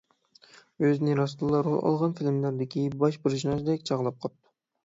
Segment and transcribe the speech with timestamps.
[0.85, 4.55] ئۆزىنى راستتىنلا رول ئالغان فىلىملاردىكى باش پېرسوناژدەك چاغلاپ قاپتۇ.